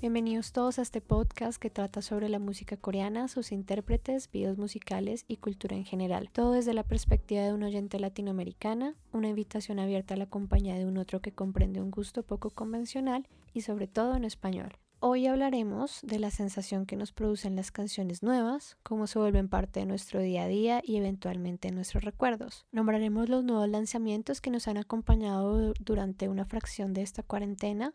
Bienvenidos 0.00 0.52
todos 0.52 0.78
a 0.78 0.82
este 0.82 1.00
podcast 1.00 1.60
que 1.60 1.70
trata 1.70 2.02
sobre 2.02 2.28
la 2.28 2.38
música 2.38 2.76
coreana, 2.76 3.26
sus 3.26 3.50
intérpretes, 3.50 4.30
videos 4.30 4.56
musicales 4.56 5.24
y 5.26 5.38
cultura 5.38 5.74
en 5.74 5.84
general. 5.84 6.30
Todo 6.30 6.52
desde 6.52 6.72
la 6.72 6.84
perspectiva 6.84 7.42
de 7.42 7.52
un 7.52 7.64
oyente 7.64 7.98
latinoamericana, 7.98 8.94
una 9.12 9.28
invitación 9.28 9.80
abierta 9.80 10.14
a 10.14 10.16
la 10.16 10.26
compañía 10.26 10.76
de 10.76 10.86
un 10.86 10.98
otro 10.98 11.20
que 11.20 11.32
comprende 11.32 11.82
un 11.82 11.90
gusto 11.90 12.22
poco 12.22 12.50
convencional 12.50 13.26
y 13.52 13.62
sobre 13.62 13.88
todo 13.88 14.14
en 14.14 14.22
español. 14.22 14.78
Hoy 15.00 15.26
hablaremos 15.26 15.98
de 16.04 16.20
la 16.20 16.30
sensación 16.30 16.86
que 16.86 16.94
nos 16.94 17.10
producen 17.10 17.56
las 17.56 17.72
canciones 17.72 18.22
nuevas, 18.22 18.76
cómo 18.84 19.08
se 19.08 19.18
vuelven 19.18 19.48
parte 19.48 19.80
de 19.80 19.86
nuestro 19.86 20.20
día 20.20 20.44
a 20.44 20.48
día 20.48 20.80
y 20.84 20.94
eventualmente 20.94 21.72
nuestros 21.72 22.04
recuerdos. 22.04 22.66
Nombraremos 22.70 23.28
los 23.28 23.42
nuevos 23.42 23.68
lanzamientos 23.68 24.40
que 24.40 24.50
nos 24.52 24.68
han 24.68 24.76
acompañado 24.76 25.72
durante 25.80 26.28
una 26.28 26.44
fracción 26.44 26.94
de 26.94 27.02
esta 27.02 27.24
cuarentena 27.24 27.94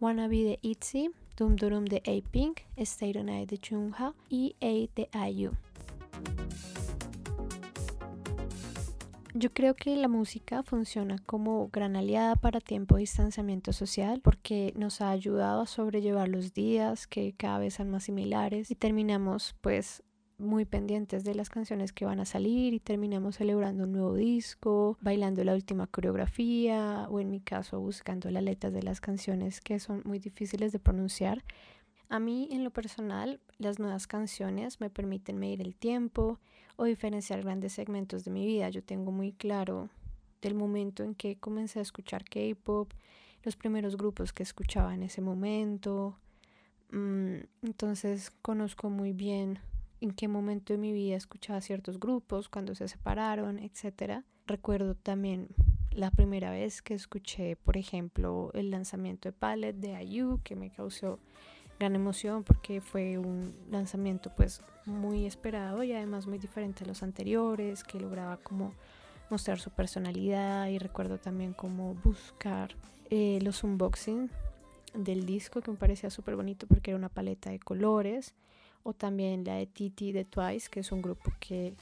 Wanna 0.00 0.26
Be 0.26 0.44
de 0.44 0.58
ITZY, 0.62 1.10
Dum 1.36 1.56
Durum 1.56 1.84
de 1.84 1.98
A-Pink, 1.98 2.60
Stay 2.76 3.12
the 3.12 3.24
Night 3.24 3.50
de 3.50 3.58
Chungha 3.58 4.14
y 4.28 4.54
A 4.60 4.88
de 4.94 5.08
IU. 5.30 5.52
Yo 9.34 9.50
creo 9.50 9.74
que 9.74 9.96
la 9.96 10.08
música 10.08 10.62
funciona 10.62 11.16
como 11.24 11.70
gran 11.72 11.96
aliada 11.96 12.36
para 12.36 12.60
tiempo 12.60 12.96
de 12.96 13.00
distanciamiento 13.00 13.72
social 13.72 14.20
porque 14.20 14.74
nos 14.76 15.00
ha 15.00 15.08
ayudado 15.08 15.62
a 15.62 15.66
sobrellevar 15.66 16.28
los 16.28 16.52
días 16.52 17.06
que 17.06 17.32
cada 17.32 17.58
vez 17.58 17.74
son 17.74 17.88
más 17.88 18.04
similares 18.04 18.70
y 18.70 18.74
terminamos 18.74 19.54
pues 19.62 20.02
muy 20.42 20.64
pendientes 20.64 21.24
de 21.24 21.34
las 21.34 21.48
canciones 21.48 21.92
que 21.92 22.04
van 22.04 22.20
a 22.20 22.24
salir 22.24 22.74
y 22.74 22.80
terminamos 22.80 23.36
celebrando 23.36 23.84
un 23.84 23.92
nuevo 23.92 24.14
disco, 24.14 24.98
bailando 25.00 25.42
la 25.44 25.54
última 25.54 25.86
coreografía 25.86 27.06
o 27.08 27.20
en 27.20 27.30
mi 27.30 27.40
caso 27.40 27.80
buscando 27.80 28.30
las 28.30 28.42
letras 28.42 28.72
de 28.72 28.82
las 28.82 29.00
canciones 29.00 29.60
que 29.60 29.78
son 29.78 30.02
muy 30.04 30.18
difíciles 30.18 30.72
de 30.72 30.78
pronunciar. 30.78 31.44
A 32.08 32.18
mí 32.18 32.48
en 32.50 32.64
lo 32.64 32.70
personal 32.70 33.40
las 33.58 33.78
nuevas 33.78 34.06
canciones 34.06 34.80
me 34.80 34.90
permiten 34.90 35.38
medir 35.38 35.62
el 35.62 35.74
tiempo 35.74 36.38
o 36.76 36.84
diferenciar 36.84 37.42
grandes 37.42 37.72
segmentos 37.72 38.24
de 38.24 38.30
mi 38.30 38.44
vida. 38.44 38.68
Yo 38.68 38.82
tengo 38.82 39.12
muy 39.12 39.32
claro 39.32 39.88
del 40.42 40.54
momento 40.54 41.04
en 41.04 41.14
que 41.14 41.36
comencé 41.36 41.78
a 41.78 41.82
escuchar 41.82 42.24
K-Pop, 42.24 42.92
los 43.44 43.56
primeros 43.56 43.96
grupos 43.96 44.32
que 44.32 44.42
escuchaba 44.42 44.94
en 44.94 45.04
ese 45.04 45.20
momento. 45.20 46.18
Mm, 46.90 47.36
entonces 47.62 48.30
conozco 48.42 48.90
muy 48.90 49.12
bien 49.12 49.58
en 50.02 50.10
qué 50.10 50.26
momento 50.26 50.72
de 50.72 50.78
mi 50.78 50.92
vida 50.92 51.16
escuchaba 51.16 51.60
ciertos 51.60 52.00
grupos, 52.00 52.48
cuando 52.48 52.74
se 52.74 52.88
separaron, 52.88 53.60
etc. 53.60 54.24
Recuerdo 54.46 54.96
también 54.96 55.48
la 55.92 56.10
primera 56.10 56.50
vez 56.50 56.82
que 56.82 56.94
escuché, 56.94 57.54
por 57.54 57.76
ejemplo, 57.76 58.50
el 58.54 58.72
lanzamiento 58.72 59.28
de 59.28 59.32
Palette 59.32 59.76
de 59.76 60.02
IU, 60.04 60.40
que 60.42 60.56
me 60.56 60.70
causó 60.70 61.20
gran 61.78 61.94
emoción 61.94 62.42
porque 62.42 62.80
fue 62.80 63.16
un 63.18 63.54
lanzamiento 63.70 64.32
pues 64.36 64.62
muy 64.86 65.24
esperado 65.24 65.84
y 65.84 65.92
además 65.92 66.26
muy 66.26 66.38
diferente 66.38 66.82
a 66.82 66.88
los 66.88 67.04
anteriores, 67.04 67.84
que 67.84 68.00
lograba 68.00 68.38
como 68.38 68.74
mostrar 69.30 69.60
su 69.60 69.70
personalidad 69.70 70.66
y 70.66 70.78
recuerdo 70.78 71.18
también 71.18 71.52
como 71.52 71.94
buscar 71.94 72.74
eh, 73.08 73.38
los 73.40 73.62
unboxing 73.62 74.30
del 74.94 75.26
disco 75.26 75.60
que 75.60 75.70
me 75.70 75.76
parecía 75.76 76.10
súper 76.10 76.34
bonito 76.34 76.66
porque 76.66 76.90
era 76.90 76.98
una 76.98 77.08
paleta 77.08 77.50
de 77.50 77.60
colores 77.60 78.34
o 78.84 78.92
también 78.92 79.44
la 79.44 79.54
de 79.54 79.66
Titi 79.66 80.12
de 80.12 80.24
Twice, 80.24 80.68
que 80.70 80.80
es 80.80 80.92
un 80.92 81.02
grupo 81.02 81.32
que 81.40 81.74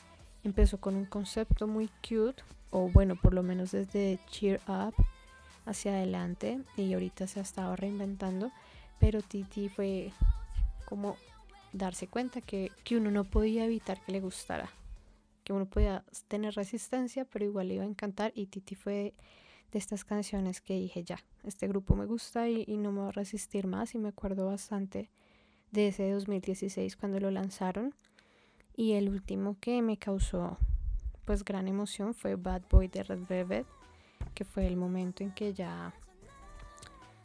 empezó 0.44 0.78
con 0.78 0.94
un 0.96 1.04
concepto 1.04 1.66
muy 1.66 1.88
cute, 2.06 2.42
o 2.70 2.88
bueno, 2.88 3.16
por 3.16 3.34
lo 3.34 3.42
menos 3.42 3.72
desde 3.72 4.18
Cheer 4.30 4.60
Up 4.68 4.94
hacia 5.66 5.92
adelante, 5.92 6.60
y 6.76 6.92
ahorita 6.92 7.26
se 7.26 7.40
ha 7.40 7.42
estado 7.42 7.76
reinventando, 7.76 8.50
pero 8.98 9.22
Titi 9.22 9.68
fue 9.68 10.12
como 10.84 11.16
darse 11.72 12.06
cuenta 12.06 12.40
que, 12.40 12.72
que 12.84 12.96
uno 12.96 13.10
no 13.10 13.24
podía 13.24 13.64
evitar 13.64 14.00
que 14.00 14.12
le 14.12 14.20
gustara, 14.20 14.70
que 15.44 15.52
uno 15.52 15.66
podía 15.66 16.04
tener 16.28 16.54
resistencia, 16.54 17.24
pero 17.24 17.44
igual 17.44 17.68
le 17.68 17.74
iba 17.74 17.84
a 17.84 17.88
encantar, 17.88 18.32
y 18.34 18.46
Titi 18.46 18.74
fue 18.74 19.14
de 19.72 19.78
estas 19.78 20.04
canciones 20.04 20.60
que 20.60 20.74
dije 20.74 21.04
ya, 21.04 21.18
este 21.44 21.68
grupo 21.68 21.94
me 21.94 22.04
gusta 22.04 22.48
y, 22.48 22.64
y 22.66 22.76
no 22.76 22.90
me 22.92 23.00
va 23.00 23.08
a 23.08 23.12
resistir 23.12 23.66
más, 23.66 23.94
y 23.94 23.98
me 23.98 24.08
acuerdo 24.08 24.46
bastante 24.46 25.10
de 25.70 25.88
ese 25.88 26.10
2016 26.10 26.96
cuando 26.96 27.20
lo 27.20 27.30
lanzaron. 27.30 27.94
Y 28.76 28.92
el 28.92 29.08
último 29.08 29.56
que 29.60 29.80
me 29.82 29.96
causó 29.96 30.58
pues 31.24 31.44
gran 31.44 31.68
emoción 31.68 32.12
fue 32.12 32.34
Bad 32.34 32.62
Boy 32.68 32.88
de 32.88 33.04
Red 33.04 33.20
Velvet, 33.28 33.66
que 34.34 34.44
fue 34.44 34.66
el 34.66 34.76
momento 34.76 35.22
en 35.22 35.32
que 35.32 35.54
ya 35.54 35.94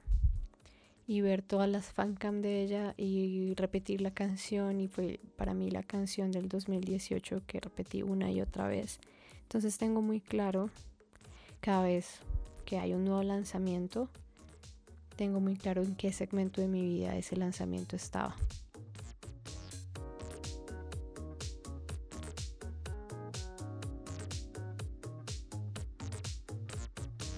Y 1.10 1.22
ver 1.22 1.42
todas 1.42 1.70
las 1.70 1.86
fancam 1.94 2.42
de 2.42 2.62
ella 2.62 2.94
y 2.98 3.54
repetir 3.56 4.02
la 4.02 4.12
canción 4.12 4.82
y 4.82 4.90
fue 4.90 5.22
para 5.38 5.54
mí 5.54 5.72
la 5.72 5.82
canción 5.82 6.32
del 6.32 6.50
2018 6.50 7.44
que 7.48 7.62
repetí 7.62 8.02
una 8.02 8.30
y 8.30 8.42
otra 8.42 8.68
vez. 8.68 9.00
Entonces 9.44 9.78
tengo 9.78 10.02
muy 10.02 10.20
claro 10.20 10.70
cada 11.68 11.84
vez 11.84 12.22
que 12.64 12.80
hay 12.80 12.94
un 12.94 13.04
nuevo 13.04 13.22
lanzamiento, 13.24 14.08
tengo 15.18 15.42
muy 15.42 15.58
claro 15.58 15.84
en 15.84 15.96
qué 15.98 16.14
segmento 16.14 16.62
de 16.62 16.70
mi 16.70 16.82
vida 16.82 17.18
ese 17.18 17.36
lanzamiento 17.36 17.98
estaba. 17.98 18.38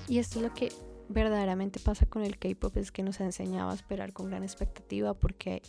Y 0.07 0.19
esto 0.19 0.37
es 0.37 0.45
lo 0.45 0.53
que 0.53 0.71
verdaderamente 1.07 1.79
pasa 1.79 2.05
con 2.05 2.23
el 2.23 2.37
K-Pop, 2.37 2.77
es 2.77 2.91
que 2.91 3.01
nos 3.01 3.21
ha 3.21 3.25
enseñado 3.25 3.71
a 3.71 3.73
esperar 3.73 4.13
con 4.13 4.29
gran 4.29 4.43
expectativa 4.43 5.15
porque 5.15 5.63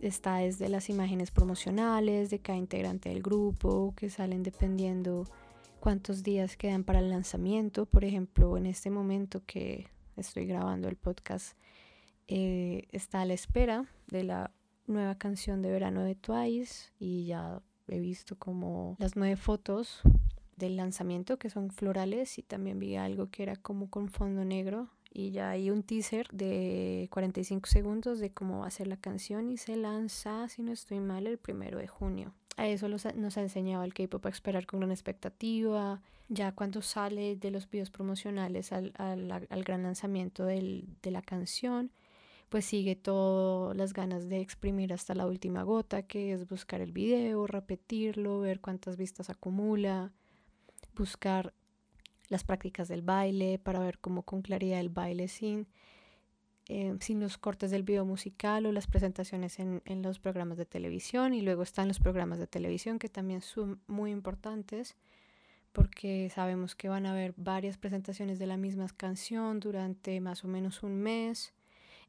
está 0.00 0.38
desde 0.38 0.68
las 0.68 0.90
imágenes 0.90 1.30
promocionales 1.30 2.28
de 2.28 2.40
cada 2.40 2.58
integrante 2.58 3.10
del 3.10 3.22
grupo, 3.22 3.94
que 3.96 4.10
salen 4.10 4.42
dependiendo 4.42 5.28
cuántos 5.82 6.22
días 6.22 6.56
quedan 6.56 6.84
para 6.84 7.00
el 7.00 7.10
lanzamiento. 7.10 7.86
Por 7.86 8.04
ejemplo, 8.04 8.56
en 8.56 8.66
este 8.66 8.88
momento 8.88 9.42
que 9.44 9.88
estoy 10.16 10.46
grabando 10.46 10.88
el 10.88 10.94
podcast, 10.94 11.58
eh, 12.28 12.86
está 12.92 13.22
a 13.22 13.24
la 13.24 13.34
espera 13.34 13.86
de 14.06 14.22
la 14.22 14.52
nueva 14.86 15.16
canción 15.18 15.60
de 15.60 15.72
verano 15.72 16.04
de 16.04 16.14
Twice 16.14 16.92
y 17.00 17.26
ya 17.26 17.60
he 17.88 17.98
visto 17.98 18.38
como 18.38 18.94
las 19.00 19.16
nueve 19.16 19.34
fotos 19.34 20.02
del 20.54 20.76
lanzamiento 20.76 21.36
que 21.36 21.50
son 21.50 21.72
florales 21.72 22.38
y 22.38 22.42
también 22.44 22.78
vi 22.78 22.94
algo 22.94 23.28
que 23.32 23.42
era 23.42 23.56
como 23.56 23.90
con 23.90 24.08
fondo 24.08 24.44
negro 24.44 24.88
y 25.12 25.32
ya 25.32 25.50
hay 25.50 25.68
un 25.70 25.82
teaser 25.82 26.28
de 26.28 27.08
45 27.10 27.68
segundos 27.68 28.20
de 28.20 28.30
cómo 28.30 28.60
va 28.60 28.68
a 28.68 28.70
ser 28.70 28.86
la 28.86 28.98
canción 28.98 29.50
y 29.50 29.56
se 29.56 29.74
lanza, 29.74 30.48
si 30.48 30.62
no 30.62 30.70
estoy 30.70 31.00
mal, 31.00 31.26
el 31.26 31.38
primero 31.38 31.78
de 31.78 31.88
junio 31.88 32.32
a 32.56 32.68
eso 32.68 32.88
nos 32.88 33.06
ha 33.06 33.40
enseñado 33.40 33.84
el 33.84 33.94
K-pop 33.94 34.26
a 34.26 34.28
esperar 34.28 34.66
con 34.66 34.80
gran 34.80 34.90
expectativa. 34.90 36.00
Ya 36.28 36.52
cuando 36.52 36.82
sale 36.82 37.36
de 37.36 37.50
los 37.50 37.68
videos 37.68 37.90
promocionales 37.90 38.72
al, 38.72 38.92
al, 38.96 39.64
gran 39.64 39.82
lanzamiento 39.82 40.44
del, 40.44 40.86
de 41.02 41.10
la 41.10 41.22
canción, 41.22 41.90
pues 42.48 42.64
sigue 42.64 42.96
todas 42.96 43.76
las 43.76 43.92
ganas 43.92 44.28
de 44.28 44.40
exprimir 44.40 44.92
hasta 44.92 45.14
la 45.14 45.26
última 45.26 45.62
gota, 45.62 46.02
que 46.02 46.32
es 46.32 46.48
buscar 46.48 46.80
el 46.80 46.92
video, 46.92 47.46
repetirlo, 47.46 48.40
ver 48.40 48.60
cuántas 48.60 48.96
vistas 48.96 49.30
acumula, 49.30 50.12
buscar 50.94 51.54
las 52.28 52.44
prácticas 52.44 52.88
del 52.88 53.02
baile 53.02 53.58
para 53.58 53.80
ver 53.80 53.98
cómo 53.98 54.22
con 54.22 54.42
claridad 54.42 54.80
el 54.80 54.88
baile 54.88 55.28
sin 55.28 55.66
eh, 56.74 56.96
sin 57.00 57.20
los 57.20 57.36
cortes 57.36 57.70
del 57.70 57.82
video 57.82 58.06
musical 58.06 58.64
o 58.64 58.72
las 58.72 58.86
presentaciones 58.86 59.58
en, 59.58 59.82
en, 59.84 60.00
los 60.00 60.18
programas 60.18 60.56
de 60.56 60.64
televisión 60.64 61.34
y 61.34 61.42
luego 61.42 61.62
están 61.62 61.86
los 61.86 62.00
programas 62.00 62.38
de 62.38 62.46
televisión 62.46 62.98
que 62.98 63.10
también 63.10 63.42
son 63.42 63.78
muy 63.86 64.10
importantes 64.10 64.96
porque 65.72 66.30
sabemos 66.34 66.74
que 66.74 66.88
van 66.88 67.04
a 67.04 67.10
haber 67.10 67.34
varias 67.36 67.76
presentaciones 67.76 68.38
de 68.38 68.46
la 68.46 68.56
misma 68.56 68.86
canción 68.96 69.60
durante 69.60 70.18
más 70.22 70.44
o 70.44 70.48
menos 70.48 70.82
un 70.82 70.96
mes 70.96 71.52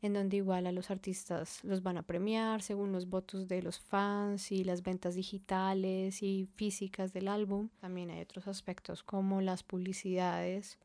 en 0.01 0.13
donde 0.13 0.38
igual 0.38 0.66
a 0.66 0.71
los 0.71 0.92
artistas 0.92 1.62
los 1.66 1.83
van 1.83 1.98
a 1.98 2.04
premiar 2.04 2.62
según 2.62 2.94
los 2.94 3.09
votos 3.09 3.50
de 3.50 3.62
los 3.62 3.81
fans 3.81 4.50
y 4.54 4.63
las 4.63 4.81
ventas 4.81 5.16
digitales 5.16 6.24
y 6.24 6.48
físicas 6.56 7.12
del 7.12 7.27
álbum. 7.27 7.68
También 7.81 8.12
hay 8.12 8.21
otros 8.21 8.48
aspectos 8.48 9.04
como 9.04 9.42
las 9.42 9.63
publicidades 9.63 10.80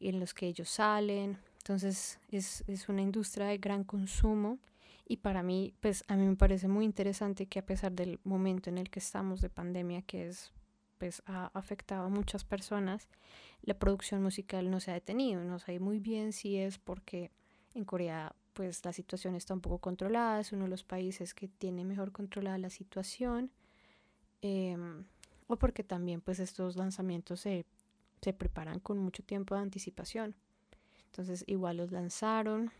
en 0.00 0.18
los 0.18 0.34
que 0.34 0.48
ellos 0.48 0.68
salen, 0.68 1.38
Entonces 1.64 2.20
es, 2.28 2.62
es 2.66 2.90
una 2.90 3.00
industria 3.00 3.46
de 3.46 3.56
gran 3.56 3.84
consumo 3.84 4.58
y 5.08 5.16
para 5.16 5.42
mí, 5.42 5.72
pues 5.80 6.04
a 6.08 6.14
mí 6.14 6.26
me 6.26 6.36
parece 6.36 6.68
muy 6.68 6.84
interesante 6.84 7.46
que 7.46 7.58
a 7.58 7.64
pesar 7.64 7.92
del 7.92 8.20
momento 8.22 8.68
en 8.68 8.76
el 8.76 8.90
que 8.90 8.98
estamos 8.98 9.40
de 9.40 9.48
pandemia, 9.48 10.02
que 10.02 10.28
es 10.28 10.52
pues 10.98 11.22
ha 11.24 11.50
afectado 11.54 12.04
a 12.04 12.08
muchas 12.10 12.44
personas, 12.44 13.08
la 13.62 13.78
producción 13.78 14.22
musical 14.22 14.70
no 14.70 14.78
se 14.78 14.90
ha 14.90 14.94
detenido. 14.94 15.42
No 15.42 15.58
sé 15.58 15.80
muy 15.80 16.00
bien 16.00 16.34
si 16.34 16.58
es 16.58 16.76
porque 16.76 17.30
en 17.72 17.86
Corea 17.86 18.36
pues 18.52 18.84
la 18.84 18.92
situación 18.92 19.34
está 19.34 19.54
un 19.54 19.62
poco 19.62 19.78
controlada, 19.78 20.40
es 20.40 20.52
uno 20.52 20.64
de 20.64 20.70
los 20.70 20.84
países 20.84 21.32
que 21.32 21.48
tiene 21.48 21.82
mejor 21.86 22.12
controlada 22.12 22.58
la 22.58 22.68
situación, 22.68 23.50
em, 24.42 25.06
o 25.46 25.56
porque 25.56 25.82
también 25.82 26.20
pues 26.20 26.40
estos 26.40 26.76
lanzamientos 26.76 27.40
se, 27.40 27.64
se 28.20 28.34
preparan 28.34 28.80
con 28.80 28.98
mucho 28.98 29.22
tiempo 29.22 29.54
de 29.54 29.62
anticipación. 29.62 30.34
Entonces 31.14 31.44
igual 31.46 31.76
los 31.76 31.92
lanzaron 31.92 32.72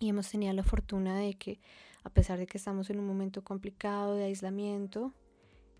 y 0.00 0.08
hemos 0.08 0.28
tenido 0.28 0.52
la 0.52 0.64
fortuna 0.64 1.16
de 1.16 1.34
que 1.34 1.60
a 2.02 2.10
pesar 2.10 2.40
de 2.40 2.48
que 2.48 2.58
estamos 2.58 2.90
en 2.90 2.98
un 2.98 3.06
momento 3.06 3.44
complicado 3.44 4.16
de 4.16 4.24
aislamiento, 4.24 5.12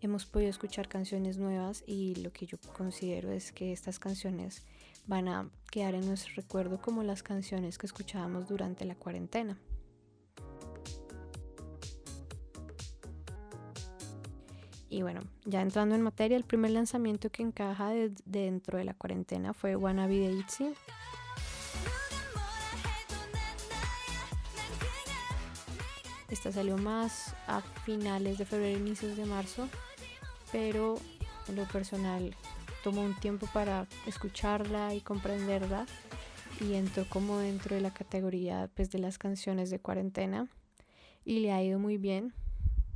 hemos 0.00 0.24
podido 0.24 0.48
escuchar 0.48 0.86
canciones 0.86 1.38
nuevas 1.38 1.82
y 1.84 2.14
lo 2.22 2.32
que 2.32 2.46
yo 2.46 2.56
considero 2.76 3.32
es 3.32 3.50
que 3.50 3.72
estas 3.72 3.98
canciones 3.98 4.62
van 5.08 5.26
a 5.26 5.50
quedar 5.72 5.96
en 5.96 6.06
nuestro 6.06 6.32
recuerdo 6.36 6.80
como 6.80 7.02
las 7.02 7.24
canciones 7.24 7.78
que 7.78 7.86
escuchábamos 7.86 8.46
durante 8.46 8.84
la 8.84 8.94
cuarentena. 8.94 9.58
Y 14.88 15.02
bueno, 15.02 15.22
ya 15.46 15.62
entrando 15.62 15.96
en 15.96 16.02
materia, 16.02 16.36
el 16.36 16.44
primer 16.44 16.70
lanzamiento 16.70 17.28
que 17.30 17.42
encaja 17.42 17.90
dentro 18.24 18.78
de 18.78 18.84
la 18.84 18.94
cuarentena 18.94 19.52
fue 19.52 19.74
Wanna 19.74 20.06
Be 20.06 20.18
de 20.18 20.32
ITZY. 20.34 20.74
Esta 26.32 26.50
salió 26.50 26.78
más 26.78 27.36
a 27.46 27.60
finales 27.60 28.38
de 28.38 28.46
febrero, 28.46 28.78
inicios 28.78 29.18
de 29.18 29.26
marzo, 29.26 29.68
pero 30.50 30.94
en 31.46 31.56
lo 31.56 31.68
personal 31.68 32.34
tomó 32.82 33.02
un 33.02 33.14
tiempo 33.14 33.46
para 33.52 33.86
escucharla 34.06 34.94
y 34.94 35.02
comprenderla 35.02 35.84
y 36.58 36.72
entró 36.72 37.04
como 37.10 37.36
dentro 37.36 37.74
de 37.74 37.82
la 37.82 37.92
categoría 37.92 38.70
pues, 38.74 38.90
de 38.90 38.98
las 38.98 39.18
canciones 39.18 39.68
de 39.68 39.78
cuarentena 39.78 40.48
y 41.26 41.40
le 41.40 41.52
ha 41.52 41.62
ido 41.62 41.78
muy 41.78 41.98
bien 41.98 42.32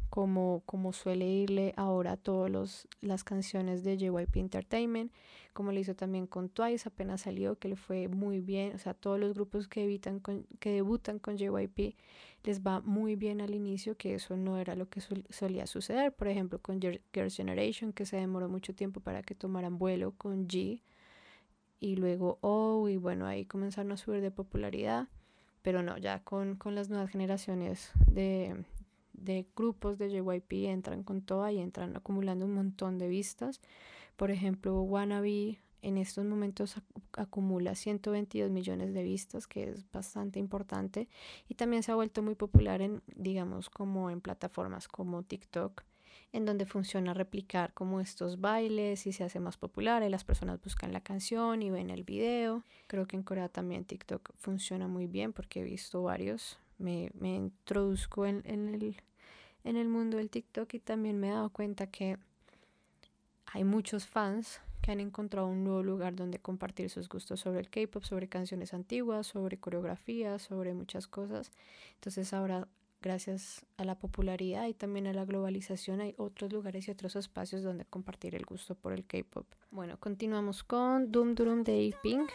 como, 0.09 0.63
como 0.65 0.95
suele 0.95 1.27
irle 1.27 1.75
ahora 1.77 2.13
a 2.13 2.17
todas 2.17 2.89
las 3.03 3.23
canciones 3.23 3.85
de 3.85 3.99
JYP 3.99 4.37
Entertainment, 4.37 5.13
como 5.57 5.73
le 5.73 5.81
hizo 5.81 5.97
también 5.97 6.27
con 6.27 6.51
Twice, 6.51 6.87
apenas 6.87 7.23
salió, 7.23 7.59
que 7.59 7.69
le 7.69 7.77
fue 7.77 8.09
muy 8.09 8.41
bien, 8.41 8.75
o 8.75 8.79
sea, 8.79 8.93
todos 8.93 9.19
los 9.19 9.33
grupos 9.33 9.69
que, 9.69 9.85
evitan 9.85 10.21
que 10.61 10.71
debutan 10.71 11.19
con 11.19 11.39
JYP 11.39 11.97
les 12.45 12.61
va 12.61 12.83
muy 12.83 13.17
bien 13.17 13.41
al 13.41 13.55
inicio, 13.55 13.97
que 13.97 14.15
eso 14.15 14.37
no 14.37 14.59
era 14.59 14.77
lo 14.77 14.91
que 14.91 15.01
solía 15.01 15.67
suceder, 15.67 16.13
por 16.13 16.29
ejemplo, 16.29 16.61
con 16.61 16.79
Girls' 16.79 17.37
Generation, 17.37 17.95
que 17.95 18.05
se 18.05 18.19
demoró 18.19 18.51
mucho 18.51 18.75
tiempo 18.75 19.01
para 19.01 19.23
que 19.23 19.35
tomaran 19.35 19.79
vuelo 19.79 20.13
con 20.13 20.47
G, 20.47 20.83
y 21.81 21.97
luego 21.97 22.37
O, 22.43 22.91
y 22.91 22.99
bueno, 22.99 23.27
ahí 23.27 23.47
comenzaron 23.47 23.93
a 23.93 23.97
subir 23.97 24.21
de 24.21 24.31
popularidad, 24.31 25.09
pero 25.63 25.83
no, 25.83 25.97
ya 25.97 26.23
con, 26.23 26.57
con 26.57 26.75
las 26.75 26.91
nuevas 26.91 27.09
generaciones 27.11 27.93
de, 28.07 28.63
de 29.17 29.47
grupos 29.57 29.99
de 29.99 30.11
JYP 30.11 30.69
entran 30.69 31.03
con 31.03 31.23
toda 31.23 31.53
y 31.53 31.59
entran 31.59 31.97
acumulando 31.97 32.45
un 32.45 32.55
montón 32.55 32.99
de 32.99 33.09
vistas. 33.09 33.61
Por 34.17 34.31
ejemplo, 34.31 34.81
Wannabe 34.83 35.59
en 35.83 35.99
estos 35.99 36.25
momentos 36.25 36.77
acumula 37.13 37.75
122 37.75 38.51
millones 38.51 38.93
de 38.93 39.03
vistas, 39.03 39.47
que 39.47 39.71
es 39.71 39.91
bastante 39.93 40.39
importante. 40.39 41.09
Y 41.49 41.55
también 41.55 41.83
se 41.83 41.93
ha 41.93 41.95
vuelto 41.95 42.23
muy 42.23 42.35
popular 42.35 42.83
en, 42.83 43.03
digamos, 43.15 43.71
como 43.71 44.11
en 44.11 44.21
plataformas 44.21 44.89
como 44.89 45.23
TikTok, 45.23 45.85
en 46.33 46.45
donde 46.45 46.67
funciona 46.67 47.15
replicar 47.15 47.73
como 47.73 48.01
estos 48.01 48.41
bailes 48.41 49.07
y 49.07 49.13
se 49.13 49.25
hace 49.25 49.39
más 49.39 49.57
popular 49.57 50.03
y 50.03 50.09
las 50.09 50.25
personas 50.25 50.61
buscan 50.61 50.93
la 50.93 51.01
canción 51.01 51.63
y 51.63 51.71
ven 51.71 51.91
el 51.91 52.03
video. 52.03 52.65
Creo 52.89 53.07
que 53.07 53.17
en 53.17 53.23
Corea 53.23 53.49
también 53.49 53.85
TikTok 53.85 54.33
funciona 54.37 54.89
muy 54.89 55.07
bien 55.07 55.33
porque 55.33 55.61
he 55.61 55.65
visto 55.65 56.03
varios. 56.03 56.59
Me, 56.79 57.11
me 57.15 57.35
introduzco 57.35 58.27
en, 58.27 58.43
en, 58.45 58.75
el, 58.75 58.97
en 59.65 59.77
el 59.77 59.89
mundo 59.89 60.19
del 60.19 60.31
TikTok 60.31 60.75
y 60.75 60.79
también 60.81 61.19
me 61.19 61.29
he 61.29 61.33
dado 61.33 61.51
cuenta 61.51 61.87
que 61.87 62.19
hay 63.47 63.65
muchos 63.65 64.07
fans 64.07 64.61
que 64.83 64.93
han 64.93 65.01
encontrado 65.01 65.49
un 65.49 65.65
nuevo 65.65 65.83
lugar 65.83 66.15
donde 66.15 66.39
compartir 66.39 66.91
sus 66.91 67.09
gustos 67.09 67.41
sobre 67.41 67.61
el 67.61 67.71
K-pop, 67.71 68.05
sobre 68.05 68.29
canciones 68.29 68.73
antiguas, 68.75 69.27
sobre 69.27 69.59
coreografías, 69.59 70.43
sobre 70.43 70.75
muchas 70.75 71.09
cosas. 71.09 71.51
Entonces 71.95 72.33
ahora, 72.33 72.69
gracias 73.03 73.67
a 73.79 73.85
la 73.85 73.99
popularidad 73.99 74.67
y 74.69 74.75
también 74.75 75.07
a 75.07 75.13
la 75.13 75.25
globalización, 75.25 76.01
hay 76.01 76.15
otros 76.19 76.53
lugares 76.53 76.87
y 76.87 76.91
otros 76.91 77.17
espacios 77.17 77.63
donde 77.63 77.85
compartir 77.85 78.35
el 78.35 78.45
gusto 78.45 78.75
por 78.75 78.93
el 78.93 79.05
K-pop. 79.05 79.47
Bueno, 79.71 79.99
continuamos 79.99 80.63
con 80.63 81.11
Doom 81.11 81.35
Doom 81.35 81.65
de 81.65 81.93
A-Pink. 81.93 82.31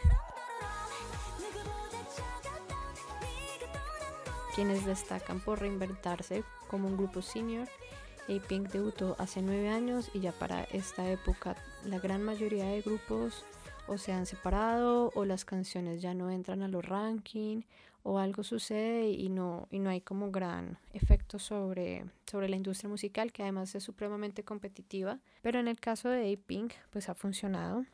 Quienes 4.54 4.84
destacan 4.84 5.40
por 5.40 5.60
reinventarse 5.60 6.44
como 6.68 6.88
un 6.88 6.96
grupo 6.96 7.22
senior 7.22 7.68
A-Pink 8.28 8.70
debutó 8.70 9.16
hace 9.18 9.42
nueve 9.42 9.68
años 9.68 10.10
y 10.14 10.20
ya 10.20 10.32
para 10.32 10.64
esta 10.64 11.10
época 11.10 11.56
la 11.84 11.98
gran 11.98 12.22
mayoría 12.22 12.66
de 12.66 12.80
grupos 12.80 13.44
o 13.88 13.98
se 13.98 14.12
han 14.12 14.26
separado 14.26 15.10
o 15.14 15.24
las 15.24 15.44
canciones 15.44 16.00
ya 16.00 16.14
no 16.14 16.30
entran 16.30 16.62
a 16.62 16.68
los 16.68 16.84
rankings 16.84 17.66
o 18.04 18.18
algo 18.18 18.42
sucede 18.42 19.10
y 19.10 19.28
no, 19.28 19.66
y 19.70 19.80
no 19.80 19.90
hay 19.90 20.00
como 20.00 20.30
gran 20.30 20.78
efecto 20.92 21.38
sobre, 21.38 22.04
sobre 22.30 22.48
la 22.48 22.56
industria 22.56 22.88
musical 22.88 23.32
que 23.32 23.42
además 23.42 23.74
es 23.74 23.82
supremamente 23.82 24.44
competitiva. 24.44 25.18
Pero 25.40 25.58
en 25.58 25.68
el 25.68 25.78
caso 25.78 26.08
de 26.08 26.32
A-Pink 26.32 26.72
pues 26.90 27.08
ha 27.08 27.14
funcionado 27.14 27.84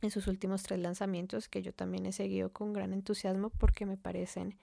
en 0.00 0.10
sus 0.10 0.26
últimos 0.26 0.64
tres 0.64 0.80
lanzamientos 0.80 1.48
que 1.48 1.62
yo 1.62 1.72
también 1.72 2.06
he 2.06 2.12
seguido 2.12 2.52
con 2.52 2.72
gran 2.72 2.92
entusiasmo 2.92 3.50
porque 3.50 3.86
me 3.86 3.96
parecen 3.96 4.56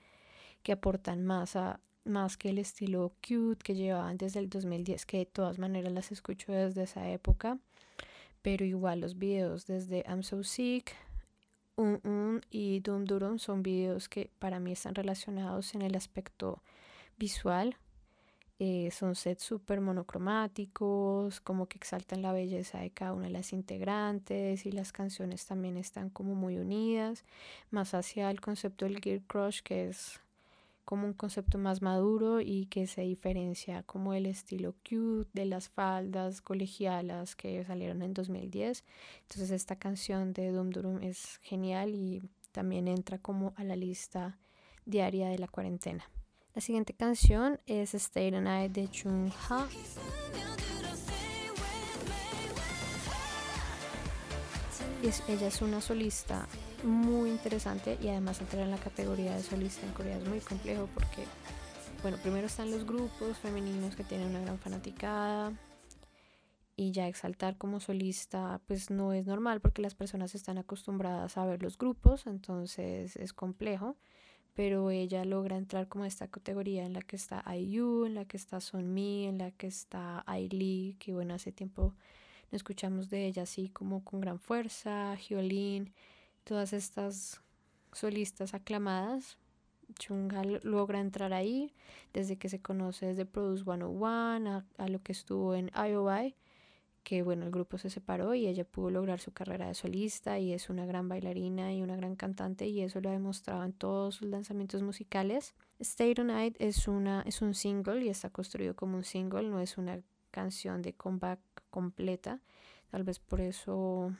que 0.62 0.72
aportan 0.72 1.24
más 1.24 1.56
a, 1.56 1.80
más 2.04 2.36
que 2.36 2.50
el 2.50 2.58
estilo 2.58 3.12
cute 3.26 3.62
que 3.62 3.74
llevaban 3.74 4.16
desde 4.16 4.40
el 4.40 4.48
2010, 4.48 5.06
que 5.06 5.18
de 5.18 5.26
todas 5.26 5.58
maneras 5.58 5.92
las 5.92 6.12
escucho 6.12 6.52
desde 6.52 6.82
esa 6.82 7.08
época, 7.10 7.58
pero 8.42 8.64
igual 8.64 9.00
los 9.00 9.18
videos 9.18 9.66
desde 9.66 10.04
I'm 10.06 10.22
So 10.22 10.42
Sick, 10.42 10.94
Un 11.76 12.00
Un 12.04 12.40
y 12.50 12.80
Doom 12.80 13.04
Durum 13.04 13.38
son 13.38 13.62
videos 13.62 14.08
que 14.08 14.30
para 14.38 14.60
mí 14.60 14.72
están 14.72 14.94
relacionados 14.94 15.74
en 15.74 15.82
el 15.82 15.96
aspecto 15.96 16.62
visual. 17.18 17.76
Eh, 18.62 18.90
son 18.90 19.14
sets 19.14 19.42
súper 19.42 19.80
monocromáticos, 19.80 21.40
como 21.40 21.66
que 21.66 21.78
exaltan 21.78 22.20
la 22.20 22.34
belleza 22.34 22.80
de 22.80 22.90
cada 22.90 23.14
una 23.14 23.24
de 23.24 23.30
las 23.30 23.54
integrantes 23.54 24.66
y 24.66 24.70
las 24.70 24.92
canciones 24.92 25.46
también 25.46 25.78
están 25.78 26.10
como 26.10 26.34
muy 26.34 26.58
unidas, 26.58 27.24
más 27.70 27.94
hacia 27.94 28.30
el 28.30 28.42
concepto 28.42 28.84
del 28.84 29.00
Gear 29.00 29.22
Crush, 29.22 29.62
que 29.62 29.88
es 29.88 30.20
como 30.84 31.06
un 31.06 31.12
concepto 31.12 31.58
más 31.58 31.82
maduro 31.82 32.40
y 32.40 32.66
que 32.66 32.86
se 32.86 33.02
diferencia 33.02 33.82
como 33.84 34.14
el 34.14 34.26
estilo 34.26 34.74
cute 34.88 35.28
de 35.32 35.44
las 35.44 35.68
faldas 35.68 36.40
colegialas 36.40 37.36
que 37.36 37.64
salieron 37.64 38.02
en 38.02 38.14
2010. 38.14 38.84
Entonces 39.22 39.50
esta 39.50 39.76
canción 39.76 40.32
de 40.32 40.50
Doom 40.50 40.70
Durum 40.70 41.02
es 41.02 41.38
genial 41.42 41.94
y 41.94 42.22
también 42.52 42.88
entra 42.88 43.18
como 43.18 43.52
a 43.56 43.64
la 43.64 43.76
lista 43.76 44.38
diaria 44.84 45.28
de 45.28 45.38
la 45.38 45.48
cuarentena. 45.48 46.10
La 46.54 46.60
siguiente 46.60 46.94
canción 46.94 47.60
es 47.66 47.94
Stay 47.94 48.30
the 48.32 48.40
Night 48.40 48.72
de 48.72 48.88
Chung 48.88 49.30
Ha. 49.48 49.68
ella 55.28 55.46
es 55.46 55.62
una 55.62 55.80
solista 55.80 56.46
muy 56.84 57.30
interesante 57.30 57.98
y 58.00 58.08
además 58.08 58.40
entrar 58.40 58.62
en 58.62 58.70
la 58.70 58.78
categoría 58.78 59.34
de 59.34 59.42
solista 59.42 59.86
en 59.86 59.92
Corea 59.92 60.16
es 60.16 60.26
muy 60.26 60.40
complejo 60.40 60.88
porque, 60.94 61.24
bueno, 62.02 62.16
primero 62.18 62.46
están 62.46 62.70
los 62.70 62.86
grupos 62.86 63.38
femeninos 63.38 63.96
que 63.96 64.04
tienen 64.04 64.28
una 64.28 64.40
gran 64.40 64.58
fanaticada 64.58 65.52
y 66.76 66.92
ya 66.92 67.08
exaltar 67.08 67.58
como 67.58 67.80
solista 67.80 68.60
pues 68.66 68.90
no 68.90 69.12
es 69.12 69.26
normal 69.26 69.60
porque 69.60 69.82
las 69.82 69.94
personas 69.94 70.34
están 70.34 70.58
acostumbradas 70.58 71.36
a 71.36 71.44
ver 71.44 71.62
los 71.62 71.76
grupos, 71.76 72.26
entonces 72.26 73.16
es 73.16 73.32
complejo, 73.32 73.96
pero 74.54 74.90
ella 74.90 75.24
logra 75.24 75.56
entrar 75.56 75.88
como 75.88 76.04
esta 76.04 76.28
categoría 76.28 76.84
en 76.84 76.94
la 76.94 77.02
que 77.02 77.16
está 77.16 77.44
IU, 77.54 78.06
en 78.06 78.14
la 78.14 78.24
que 78.24 78.36
está 78.36 78.60
Sonmi, 78.60 79.26
en 79.26 79.38
la 79.38 79.50
que 79.50 79.66
está 79.66 80.24
Lee, 80.28 80.96
que 80.98 81.12
bueno, 81.12 81.34
hace 81.34 81.52
tiempo 81.52 81.94
no 82.50 82.56
escuchamos 82.56 83.10
de 83.10 83.26
ella 83.26 83.42
así 83.42 83.68
como 83.68 84.02
con 84.02 84.20
gran 84.20 84.38
fuerza, 84.38 85.14
Hyolyn, 85.16 85.92
todas 86.50 86.72
estas 86.72 87.40
solistas 87.92 88.54
aclamadas. 88.54 89.38
Chunga 90.00 90.42
logra 90.64 90.98
entrar 90.98 91.32
ahí 91.32 91.72
desde 92.12 92.38
que 92.38 92.48
se 92.48 92.60
conoce 92.60 93.06
desde 93.06 93.24
Produce 93.24 93.62
101 93.62 94.50
a, 94.50 94.64
a 94.76 94.88
lo 94.88 95.00
que 95.00 95.12
estuvo 95.12 95.54
en 95.54 95.70
IOI, 95.76 96.34
porque 96.96 97.22
bueno, 97.22 97.44
el 97.44 97.52
grupo 97.52 97.78
se 97.78 97.88
separó 97.88 98.34
y 98.34 98.48
ella 98.48 98.64
pudo 98.64 98.90
lograr 98.90 99.20
su 99.20 99.30
carrera 99.30 99.68
de 99.68 99.74
solista 99.74 100.40
y 100.40 100.52
es 100.52 100.70
una 100.70 100.86
gran 100.86 101.08
bailarina 101.08 101.72
y 101.72 101.82
una 101.82 101.94
gran 101.94 102.16
cantante 102.16 102.66
y 102.66 102.80
eso 102.80 103.00
lo 103.00 103.10
ha 103.10 103.12
demostrado 103.12 103.62
en 103.62 103.72
todos 103.72 104.16
sus 104.16 104.28
lanzamientos 104.28 104.82
musicales. 104.82 105.54
Stay 105.78 106.14
Tonight 106.14 106.56
es, 106.58 106.88
una, 106.88 107.22
es 107.26 107.42
un 107.42 107.54
single 107.54 108.04
y 108.04 108.08
está 108.08 108.30
construido 108.30 108.74
como 108.74 108.96
un 108.96 109.04
single, 109.04 109.48
no 109.48 109.60
es 109.60 109.78
una 109.78 110.00
canción 110.32 110.82
de 110.82 110.94
comeback 110.94 111.38
completa. 111.70 112.40
Tal 112.90 113.04
vez 113.04 113.20
por 113.20 113.40
eso 113.40 114.12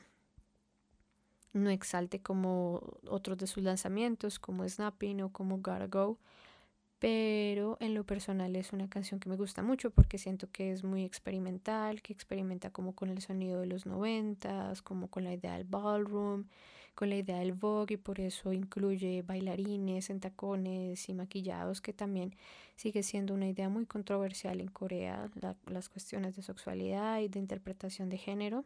no 1.53 1.69
exalte 1.69 2.21
como 2.21 2.81
otros 3.07 3.37
de 3.37 3.47
sus 3.47 3.63
lanzamientos, 3.63 4.39
como 4.39 4.67
Snapping 4.67 5.21
o 5.23 5.31
como 5.31 5.57
Gotta 5.57 5.87
Go. 5.87 6.17
Pero 6.99 7.77
en 7.79 7.95
lo 7.95 8.05
personal 8.05 8.55
es 8.55 8.73
una 8.73 8.87
canción 8.89 9.19
que 9.19 9.27
me 9.27 9.35
gusta 9.35 9.63
mucho 9.63 9.89
porque 9.89 10.19
siento 10.19 10.51
que 10.51 10.71
es 10.71 10.83
muy 10.83 11.03
experimental, 11.03 12.01
que 12.03 12.13
experimenta 12.13 12.69
como 12.71 12.93
con 12.93 13.09
el 13.09 13.21
sonido 13.21 13.59
de 13.61 13.65
los 13.67 13.87
noventas, 13.87 14.83
como 14.83 15.07
con 15.09 15.23
la 15.23 15.33
idea 15.33 15.53
del 15.57 15.63
ballroom, 15.63 16.45
con 16.93 17.09
la 17.09 17.15
idea 17.15 17.39
del 17.39 17.53
vogue 17.53 17.95
y 17.95 17.97
por 17.97 18.19
eso 18.19 18.53
incluye 18.53 19.23
bailarines 19.23 20.11
en 20.11 20.19
tacones 20.19 21.09
y 21.09 21.13
maquillados, 21.15 21.81
que 21.81 21.93
también 21.93 22.35
sigue 22.75 23.01
siendo 23.03 23.33
una 23.33 23.47
idea 23.47 23.69
muy 23.69 23.85
controversial 23.87 24.61
en 24.61 24.67
Corea, 24.67 25.29
las 25.67 25.89
cuestiones 25.89 26.35
de 26.35 26.43
sexualidad 26.43 27.19
y 27.21 27.29
de 27.29 27.39
interpretación 27.39 28.09
de 28.09 28.17
género. 28.19 28.65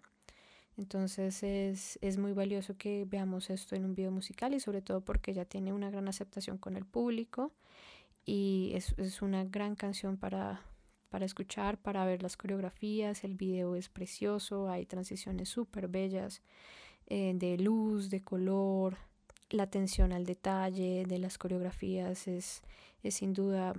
Entonces 0.77 1.41
es, 1.44 1.98
es, 2.01 2.17
muy 2.17 2.34
valioso 2.34 2.77
que 2.77 3.05
veamos 3.08 3.50
esto 3.50 3.75
en 3.75 3.86
un 3.86 3.96
video 3.96 4.12
musical 4.12 4.53
y 4.53 4.60
sobre 4.60 4.82
todo 4.82 5.01
porque 5.01 5.34
ya 5.34 5.46
tiene 5.46 5.72
una 5.72 5.89
gran 5.89 6.08
aceptación 6.08 6.58
con 6.58 6.75
el 6.75 6.86
público 6.86 7.53
y 8.25 8.72
es, 8.74 8.94
es 8.98 9.22
una 9.22 9.46
gran 9.46 9.75
canción 9.75 10.17
para, 10.17 10.62
para 11.10 11.25
escuchar, 11.25 11.77
para 11.77 12.05
ver 12.05 12.22
las 12.22 12.36
coreografías, 12.36 13.24
el 13.24 13.36
video 13.36 13.75
es 13.75 13.88
precioso, 13.88 14.70
hay 14.70 14.86
transiciones 14.86 15.48
súper 15.48 15.88
bellas 15.88 16.41
eh, 17.08 17.34
de 17.36 17.58
luz, 17.58 18.10
de 18.10 18.22
color, 18.22 18.98
la 19.50 19.63
atención 19.63 20.12
al 20.12 20.25
detalle 20.25 21.05
de 21.08 21.20
las 21.20 21.38
coreografías 21.38 22.27
es, 22.27 22.63
es 23.03 23.15
sin 23.15 23.34
duda 23.34 23.75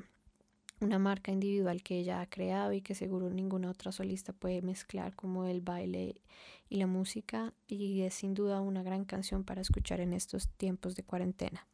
una 0.81 0.99
marca 0.99 1.33
individual 1.33 1.83
que 1.83 1.99
ella 1.99 2.21
ha 2.21 2.27
creado 2.27 2.73
y 2.73 2.83
que 2.83 2.95
seguro 2.95 3.31
ninguna 3.31 3.71
otra 3.71 3.93
solista 3.93 4.33
puede 4.33 4.61
mezclar 4.61 5.15
como 5.15 5.47
el 5.47 5.61
baile 5.61 6.21
y 6.69 6.77
la 6.77 6.87
música 6.87 7.55
y 7.67 8.03
es 8.03 8.15
sin 8.15 8.35
duda 8.35 8.61
una 8.61 8.83
gran 8.83 9.05
canción 9.05 9.45
para 9.45 9.63
escuchar 9.63 10.01
en 10.01 10.13
estos 10.13 10.49
tiempos 10.49 10.95
de 10.95 11.03
cuarentena. 11.03 11.67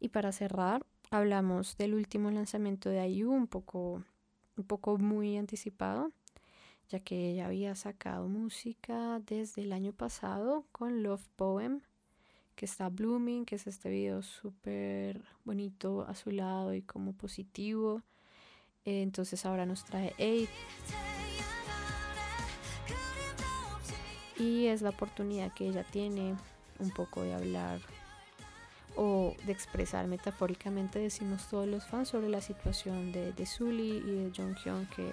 Y 0.00 0.08
para 0.08 0.32
cerrar, 0.32 0.86
hablamos 1.10 1.76
del 1.76 1.94
último 1.94 2.30
lanzamiento 2.30 2.88
de 2.88 3.06
IU, 3.08 3.30
un 3.30 3.48
poco, 3.48 4.04
un 4.56 4.64
poco 4.64 4.96
muy 4.96 5.36
anticipado, 5.36 6.12
ya 6.88 7.00
que 7.00 7.30
ella 7.30 7.46
había 7.46 7.74
sacado 7.74 8.28
música 8.28 9.20
desde 9.26 9.62
el 9.62 9.72
año 9.72 9.92
pasado 9.92 10.64
con 10.72 11.02
Love 11.02 11.28
Poem, 11.36 11.80
que 12.54 12.64
está 12.64 12.88
Blooming, 12.88 13.44
que 13.44 13.56
es 13.56 13.66
este 13.66 13.90
video 13.90 14.22
súper 14.22 15.22
bonito 15.44 16.02
a 16.08 16.14
su 16.14 16.30
lado 16.30 16.72
y 16.72 16.82
como 16.82 17.12
positivo 17.12 18.02
entonces 18.88 19.44
ahora 19.44 19.66
nos 19.66 19.84
trae 19.84 20.14
Eight. 20.18 20.50
Y 24.38 24.66
es 24.66 24.82
la 24.82 24.90
oportunidad 24.90 25.52
que 25.52 25.66
ella 25.68 25.84
tiene 25.84 26.36
un 26.78 26.90
poco 26.90 27.22
de 27.22 27.34
hablar 27.34 27.80
o 28.96 29.34
de 29.46 29.52
expresar 29.52 30.06
metafóricamente, 30.06 30.98
decimos 30.98 31.48
todos 31.48 31.66
los 31.66 31.84
fans, 31.84 32.08
sobre 32.08 32.28
la 32.28 32.40
situación 32.40 33.12
de, 33.12 33.32
de 33.32 33.46
Sully 33.46 33.98
y 33.98 34.10
de 34.10 34.32
Jonghyun 34.36 34.86
que 34.94 35.12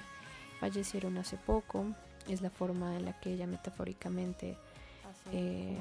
fallecieron 0.59 1.17
hace 1.17 1.37
poco. 1.37 1.85
Es 2.27 2.41
la 2.41 2.49
forma 2.49 2.95
en 2.95 3.05
la 3.05 3.19
que 3.19 3.33
ella 3.33 3.45
metafóricamente 3.45 4.57
eh, 5.31 5.77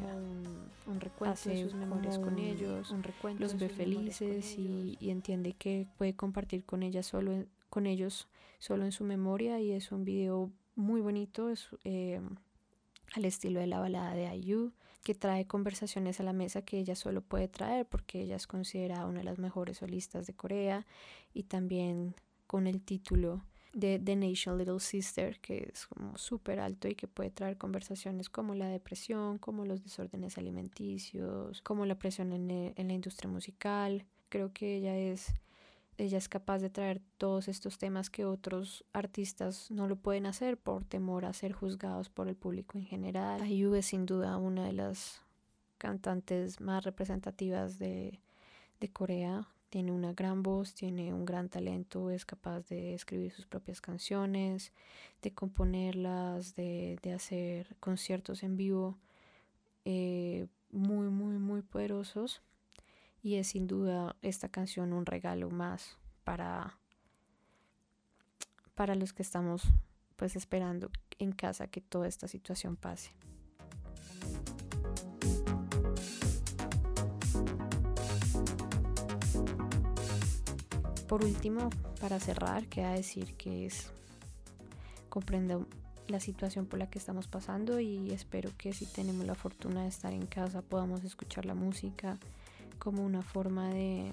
un, 0.87 1.01
recuento 1.01 1.49
de 1.49 1.63
sus 1.63 1.75
memorias 1.75 2.19
con 2.19 2.39
ellos, 2.39 2.91
un 2.91 3.05
los 3.39 3.59
ve 3.59 3.69
felices 3.69 4.59
y, 4.59 4.97
y, 5.01 5.11
entiende 5.11 5.53
que 5.53 5.87
puede 5.99 6.15
compartir 6.15 6.65
con 6.65 6.83
ella 6.83 7.03
solo 7.03 7.45
con 7.75 7.87
ellos 7.87 8.29
solo 8.61 8.85
en 8.85 8.93
su 8.93 9.03
memoria 9.03 9.59
y 9.59 9.73
es 9.73 9.91
un 9.91 10.05
video 10.05 10.53
muy 10.77 11.01
bonito, 11.01 11.51
es 11.51 11.71
eh, 11.83 12.21
al 13.15 13.25
estilo 13.25 13.59
de 13.59 13.67
la 13.67 13.81
balada 13.81 14.15
de 14.15 14.33
IU, 14.37 14.73
que 15.03 15.17
trae 15.17 15.49
conversaciones 15.49 16.21
a 16.21 16.23
la 16.23 16.33
mesa 16.33 16.63
que 16.63 16.79
ella 16.79 16.95
solo 16.95 17.21
puede 17.21 17.49
traer 17.49 17.85
porque 17.85 18.21
ella 18.21 18.37
es 18.37 18.47
considerada 18.47 19.07
una 19.07 19.19
de 19.19 19.25
las 19.25 19.41
mejores 19.41 19.79
solistas 19.79 20.29
de 20.29 20.35
Corea 20.35 20.87
y 21.33 21.43
también 21.43 22.15
con 22.47 22.69
el 22.69 22.81
título 22.81 23.43
de 23.73 23.99
The 23.99 24.15
Nation 24.15 24.57
Little 24.57 24.79
Sister, 24.79 25.41
que 25.41 25.69
es 25.73 25.89
como 25.89 26.17
súper 26.17 26.61
alto 26.61 26.87
y 26.87 26.95
que 26.95 27.09
puede 27.09 27.31
traer 27.31 27.59
conversaciones 27.59 28.29
como 28.31 28.55
la 28.55 28.69
depresión, 28.69 29.39
como 29.39 29.65
los 29.65 29.83
desórdenes 29.83 30.39
alimenticios, 30.39 31.61
como 31.63 31.87
la 31.87 31.99
presión 31.99 32.33
en, 32.33 32.73
en 32.77 32.87
la 32.87 32.95
industria 32.95 33.29
musical. 33.29 34.07
Creo 34.29 34.53
que 34.53 34.77
ella 34.77 34.97
es 34.97 35.35
ella 35.97 36.19
es 36.19 36.29
capaz 36.29 36.59
de 36.59 36.71
traer 36.71 37.01
todos 37.19 37.49
estos 37.49 37.79
temas 37.79 38.11
que 38.11 38.25
otros 38.25 38.85
artistas 38.93 39.71
no 39.71 39.87
lo 39.87 39.97
pueden 39.97 40.27
hacer 40.27 40.57
por 40.59 40.85
temor 40.85 41.25
a 41.25 41.33
ser 41.33 41.53
juzgados 41.53 42.09
por 42.09 42.29
el 42.29 42.37
público 42.37 42.79
en 42.79 42.85
general. 42.85 43.47
IU 43.47 43.75
es 43.75 43.87
sin 43.87 44.07
duda 44.07 44.37
una 44.37 44.65
de 44.67 44.73
las 44.73 45.23
cantantes 45.79 46.61
más 46.61 46.85
representativas 46.85 47.79
de, 47.79 48.21
de 48.81 48.89
Corea. 48.93 49.49
Tiene 49.71 49.93
una 49.93 50.13
gran 50.13 50.43
voz, 50.43 50.75
tiene 50.75 51.13
un 51.13 51.25
gran 51.25 51.49
talento, 51.49 52.11
es 52.11 52.25
capaz 52.25 52.69
de 52.69 52.95
escribir 52.95 53.33
sus 53.33 53.47
propias 53.47 53.81
canciones, 53.81 54.73
de 55.23 55.33
componerlas, 55.33 56.55
de, 56.55 56.99
de 57.03 57.13
hacer 57.13 57.77
conciertos 57.81 58.43
en 58.43 58.57
vivo 58.57 58.99
eh, 59.85 60.47
muy, 60.71 61.09
muy, 61.09 61.39
muy 61.39 61.63
poderosos 61.63 62.43
y 63.25 63.37
es 63.37 63.49
sin 63.49 63.67
duda 63.67 64.17
esta 64.21 64.51
canción 64.51 64.93
un 64.93 65.07
regalo 65.07 65.51
más 65.51 65.97
para 66.25 66.79
para 68.75 68.95
los 68.95 69.15
que 69.15 69.23
estamos 69.23 69.63
pues 70.17 70.37
esperando 70.37 70.91
en 71.19 71.33
casa 71.33 71.67
que 71.67 71.81
toda 71.81 72.07
esta 72.07 72.29
situación 72.29 72.77
pase. 72.77 73.13
Por 81.09 81.25
último, 81.25 81.71
para 82.01 82.19
cerrar, 82.21 82.67
queda 82.67 82.93
decir 82.93 83.35
que 83.37 83.67
es 83.67 83.91
comprendo 85.09 85.67
la 86.09 86.21
situación 86.21 86.67
por 86.67 86.79
la 86.79 86.91
que 86.91 86.99
estamos 86.99 87.29
pasando 87.29 87.81
y 87.81 88.11
espero 88.11 88.51
que 88.59 88.73
si 88.73 88.85
tenemos 88.85 89.25
la 89.25 89.35
fortuna 89.35 89.83
de 89.83 89.89
estar 89.89 90.13
en 90.13 90.27
casa 90.27 90.61
podamos 90.61 91.05
escuchar 91.05 91.47
la 91.47 91.55
música, 91.55 92.19
como 92.85 93.03
una 93.03 93.23
forma 93.23 93.71
de, 93.71 94.13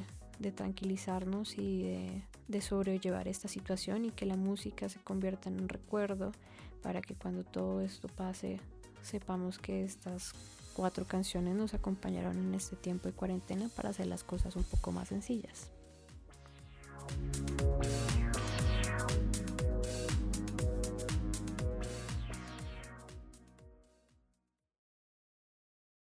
tranquilizarnos 0.55 1.57
y 1.57 1.83
de, 1.83 2.23
de, 2.47 2.61
sobrellevar 2.61 3.27
esta 3.27 3.47
situación 3.47 4.05
y 4.05 4.11
que 4.11 4.25
la 4.25 4.37
música 4.37 4.89
se 4.89 4.99
convierta 4.99 5.49
en 5.49 5.61
un 5.61 5.69
recuerdo 5.69 6.31
para 6.81 7.01
que 7.01 7.13
cuando 7.13 7.43
todo 7.43 7.81
esto 7.81 8.07
pase 8.07 8.59
sepamos 9.03 9.59
que 9.59 9.83
estas 9.83 10.33
cuatro 10.73 11.05
canciones 11.05 11.55
nos 11.55 11.73
acompañaron 11.73 12.37
en 12.37 12.53
este 12.53 12.75
tiempo 12.75 13.07
de 13.07 13.13
cuarentena 13.13 13.69
para 13.75 13.89
hacer 13.89 14.07
las 14.07 14.23
cosas 14.23 14.55
un 14.55 14.63
poco 14.63 14.91
más 14.91 15.09
sencillas. 15.09 15.69